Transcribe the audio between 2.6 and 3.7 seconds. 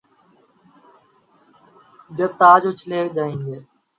اچھالے جائیں گے۔